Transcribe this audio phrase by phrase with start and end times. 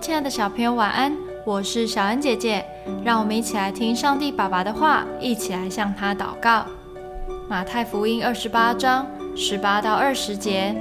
[0.00, 1.14] 亲爱的小朋友，晚安！
[1.44, 2.64] 我是小恩姐姐，
[3.04, 6.64] 让我们一起来听上帝爸爸的话，一起来向他祷告。
[7.46, 10.74] 马太福音二十八章十八到二十节，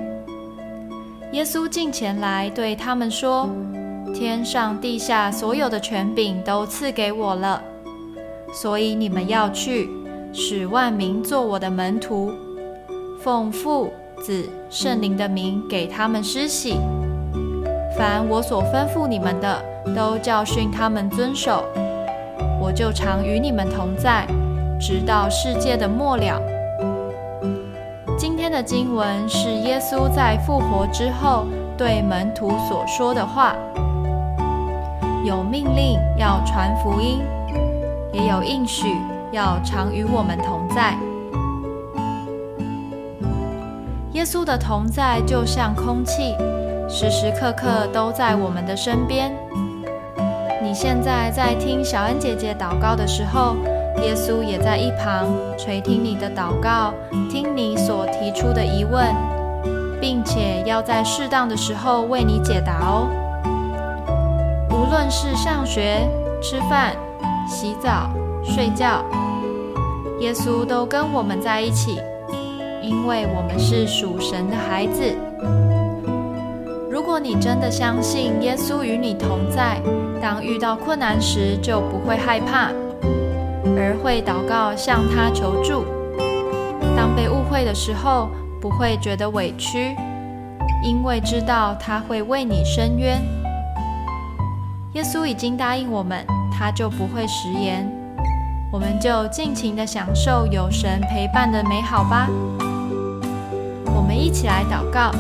[1.33, 3.49] 耶稣近前来对他们说
[4.15, 7.61] ：“天上地下所有的权柄都赐给我了，
[8.53, 9.89] 所以你们要去，
[10.31, 12.31] 使万民做我的门徒，
[13.21, 13.91] 奉父、
[14.23, 16.75] 子、圣灵的名给他们施洗。”
[17.99, 19.61] 凡我所吩咐你们的，
[19.93, 21.65] 都教训他们遵守。
[22.57, 24.25] 我就常与你们同在，
[24.79, 26.41] 直到世界的末了。
[28.17, 31.45] 今天的经文是耶稣在复活之后
[31.77, 33.53] 对门徒所说的话，
[35.25, 37.19] 有命令要传福音，
[38.13, 38.95] 也有应许
[39.33, 40.97] 要常与我们同在。
[44.13, 46.33] 耶稣的同在就像空气。
[46.89, 49.31] 时时刻刻都在我们的身边。
[50.61, 53.55] 你现在在听小恩姐姐祷告的时候，
[54.01, 56.91] 耶稣也在一旁垂听你的祷告，
[57.29, 59.05] 听你所提出的疑问，
[60.01, 63.07] 并且要在适当的时候为你解答哦。
[64.71, 66.09] 无论是上学、
[66.41, 66.93] 吃饭、
[67.47, 68.09] 洗澡、
[68.43, 69.05] 睡觉，
[70.19, 71.99] 耶稣都跟我们在一起，
[72.81, 75.15] 因为我们是属神的孩子。
[77.09, 79.81] 如果你真的相信耶稣与你同在，
[80.21, 82.69] 当遇到困难时就不会害怕，
[83.75, 85.85] 而会祷告向他求助；
[86.95, 88.29] 当被误会的时候，
[88.61, 89.95] 不会觉得委屈，
[90.83, 93.19] 因为知道他会为你伸冤。
[94.93, 97.91] 耶稣已经答应我们，他就不会食言。
[98.71, 102.29] 我们就尽情的享受有神陪伴的美好吧。
[103.95, 105.11] 我们一起来祷告。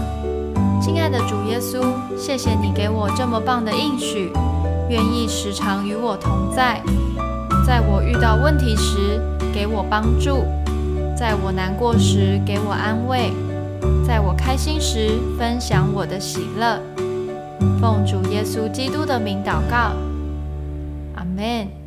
[0.81, 4.31] 亲爱的主耶稣，谢谢你给我这么棒的应许，
[4.89, 6.81] 愿意时常与我同在，
[7.67, 9.21] 在我遇到问题时
[9.53, 10.45] 给我帮助，
[11.17, 13.31] 在我难过时给我安慰，
[14.07, 16.79] 在我开心时分享我的喜乐。
[17.81, 19.91] 奉主耶稣基督的名祷告，
[21.15, 21.78] 阿门。